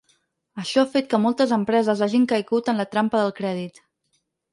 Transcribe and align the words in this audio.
Això 0.61 0.83
ha 0.85 0.93
fet 0.93 1.09
que 1.11 1.19
moltes 1.25 1.53
empreses 1.57 2.01
hagin 2.05 2.25
caigut 2.31 2.71
en 2.73 2.81
la 2.83 2.87
“trampa” 2.95 3.21
del 3.25 3.35
crèdit. 3.41 3.79